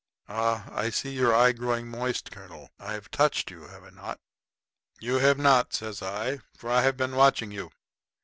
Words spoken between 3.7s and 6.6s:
I not?" "You have not," says I,